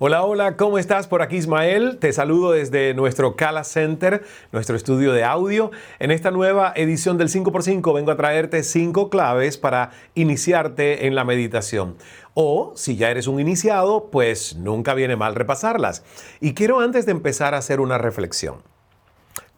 [0.00, 1.06] Hola, hola, ¿cómo estás?
[1.06, 5.70] Por aquí Ismael, te saludo desde nuestro Cala Center, nuestro estudio de audio.
[6.00, 11.22] En esta nueva edición del 5x5 vengo a traerte 5 claves para iniciarte en la
[11.24, 11.96] meditación.
[12.34, 16.02] O si ya eres un iniciado, pues nunca viene mal repasarlas.
[16.40, 18.62] Y quiero antes de empezar a hacer una reflexión.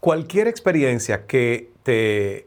[0.00, 2.46] Cualquier experiencia que te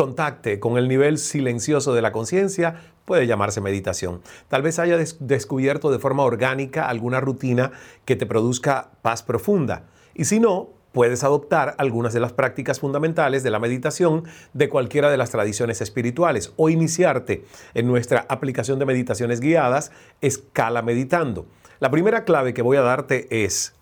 [0.00, 4.22] contacte con el nivel silencioso de la conciencia puede llamarse meditación.
[4.48, 7.72] Tal vez haya descubierto de forma orgánica alguna rutina
[8.06, 9.84] que te produzca paz profunda.
[10.14, 14.24] Y si no, puedes adoptar algunas de las prácticas fundamentales de la meditación
[14.54, 17.44] de cualquiera de las tradiciones espirituales o iniciarte
[17.74, 21.44] en nuestra aplicación de meditaciones guiadas, Escala Meditando.
[21.78, 23.74] La primera clave que voy a darte es,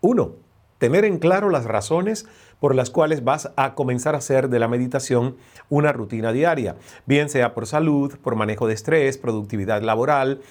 [0.00, 0.36] uno,
[0.78, 2.26] tener en claro las razones
[2.60, 5.36] por las cuales vas a comenzar a hacer de la meditación
[5.68, 10.42] una rutina diaria, bien sea por salud, por manejo de estrés, productividad laboral,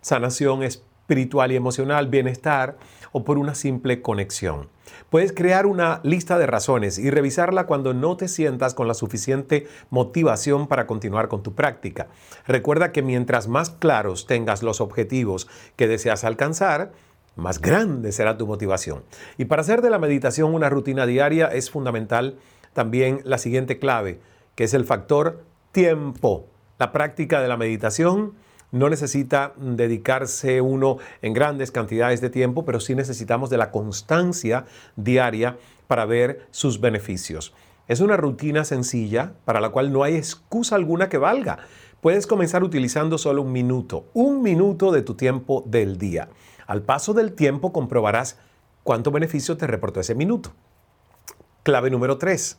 [0.00, 2.76] sanación espiritual y emocional, bienestar
[3.12, 4.68] o por una simple conexión.
[5.10, 9.66] Puedes crear una lista de razones y revisarla cuando no te sientas con la suficiente
[9.90, 12.08] motivación para continuar con tu práctica.
[12.46, 16.92] Recuerda que mientras más claros tengas los objetivos que deseas alcanzar,
[17.36, 19.02] más grande será tu motivación.
[19.38, 22.36] Y para hacer de la meditación una rutina diaria es fundamental
[22.72, 24.20] también la siguiente clave,
[24.54, 26.46] que es el factor tiempo.
[26.78, 28.34] La práctica de la meditación
[28.70, 34.64] no necesita dedicarse uno en grandes cantidades de tiempo, pero sí necesitamos de la constancia
[34.96, 37.54] diaria para ver sus beneficios.
[37.86, 41.58] Es una rutina sencilla para la cual no hay excusa alguna que valga.
[42.00, 46.28] Puedes comenzar utilizando solo un minuto, un minuto de tu tiempo del día.
[46.66, 48.38] Al paso del tiempo comprobarás
[48.82, 50.52] cuánto beneficio te reportó ese minuto.
[51.62, 52.58] Clave número 3.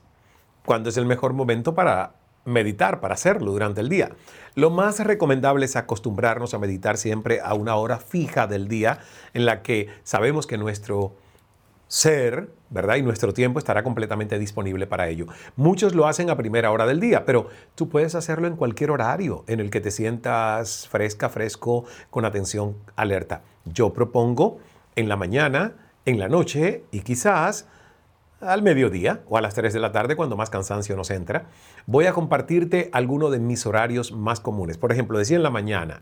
[0.66, 2.16] ¿Cuándo es el mejor momento para
[2.46, 4.12] meditar, para hacerlo durante el día?
[4.56, 9.00] Lo más recomendable es acostumbrarnos a meditar siempre a una hora fija del día
[9.34, 11.16] en la que sabemos que nuestro
[11.94, 12.96] ser, ¿verdad?
[12.96, 15.28] Y nuestro tiempo estará completamente disponible para ello.
[15.56, 19.44] Muchos lo hacen a primera hora del día, pero tú puedes hacerlo en cualquier horario
[19.48, 23.44] en el que te sientas fresca, fresco, con atención alerta.
[23.66, 24.60] Yo propongo
[24.96, 25.74] en la mañana,
[26.06, 27.68] en la noche y quizás
[28.42, 31.46] al mediodía o a las 3 de la tarde cuando más cansancio nos entra,
[31.86, 34.78] voy a compartirte alguno de mis horarios más comunes.
[34.78, 36.02] Por ejemplo, decía en la mañana,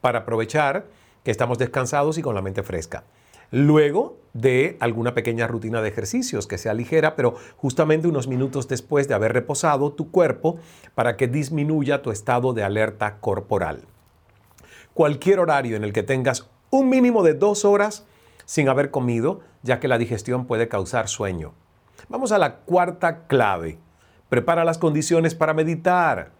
[0.00, 0.86] para aprovechar
[1.22, 3.04] que estamos descansados y con la mente fresca
[3.52, 9.06] luego de alguna pequeña rutina de ejercicios que sea ligera, pero justamente unos minutos después
[9.06, 10.58] de haber reposado tu cuerpo
[10.94, 13.82] para que disminuya tu estado de alerta corporal.
[14.94, 18.06] Cualquier horario en el que tengas un mínimo de dos horas
[18.46, 21.52] sin haber comido, ya que la digestión puede causar sueño.
[22.08, 23.78] Vamos a la cuarta clave.
[24.30, 26.30] Prepara las condiciones para meditar.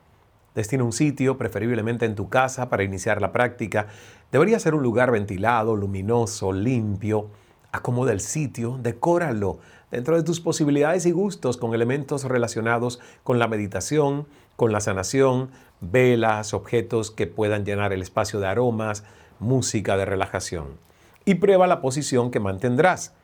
[0.55, 3.89] Destina un sitio, preferiblemente en tu casa, para iniciar la práctica.
[4.33, 7.29] Debería ser un lugar ventilado, luminoso, limpio.
[7.71, 9.59] Acomoda el sitio, decóralo
[9.91, 14.27] dentro de tus posibilidades y gustos con elementos relacionados con la meditación,
[14.57, 15.51] con la sanación,
[15.83, 19.05] velas, objetos que puedan llenar el espacio de aromas,
[19.43, 20.79] música de relajación.
[21.27, 23.15] Y prueba la posición que mantendrás.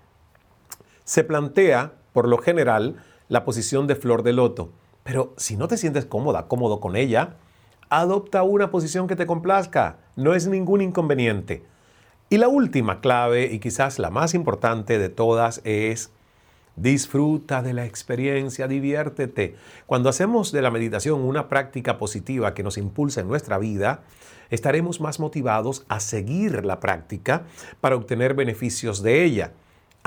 [1.05, 4.73] Se plantea, por lo general, la posición de flor de loto
[5.09, 7.37] pero si no te sientes cómoda, cómodo con ella,
[7.89, 9.97] adopta una posición que te complazca.
[10.17, 11.65] No es ningún inconveniente.
[12.29, 16.13] Y la última clave, y quizás la más importante de todas, es
[16.81, 19.57] disfruta de la experiencia, diviértete.
[19.87, 24.03] Cuando hacemos de la meditación una práctica positiva que nos impulsa en nuestra vida,
[24.51, 27.45] estaremos más motivados a seguir la práctica
[27.81, 29.53] para obtener beneficios de ella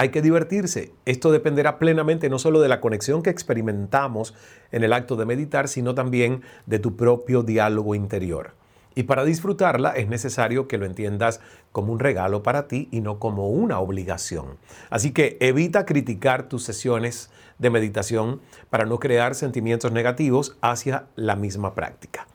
[0.01, 0.93] hay que divertirse.
[1.05, 4.33] Esto dependerá plenamente no solo de la conexión que experimentamos
[4.71, 8.55] en el acto de meditar, sino también de tu propio diálogo interior.
[8.93, 11.39] Y para disfrutarla es necesario que lo entiendas
[11.71, 14.57] como un regalo para ti y no como una obligación.
[14.89, 21.35] Así que evita criticar tus sesiones de meditación para no crear sentimientos negativos hacia la
[21.35, 22.27] misma práctica.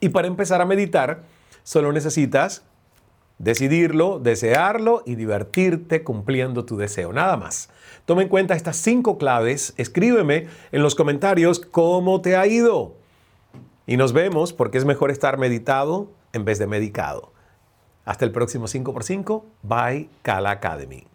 [0.00, 1.22] Y para empezar a meditar,
[1.62, 2.62] solo necesitas
[3.38, 7.70] decidirlo, desearlo y divertirte cumpliendo tu deseo, nada más.
[8.04, 13.01] Toma en cuenta estas cinco claves, escríbeme en los comentarios cómo te ha ido.
[13.86, 17.32] Y nos vemos porque es mejor estar meditado en vez de medicado.
[18.04, 19.42] Hasta el próximo 5x5.
[19.62, 21.11] Bye, Kala Academy.